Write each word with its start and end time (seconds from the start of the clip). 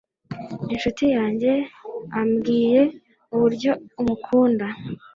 inshuti 0.73 1.03
yanjye 1.15 1.51
ambwiye 2.19 2.81
uburyo 3.33 3.71
umukunda 4.01 4.65